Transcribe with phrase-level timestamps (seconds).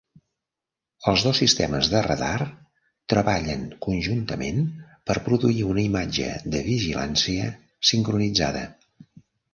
[1.09, 2.47] Els dos sistemes de radar
[3.13, 4.65] treballen conjuntament
[5.11, 7.51] per produir una imatge de vigilància
[7.91, 8.65] sincronitzada.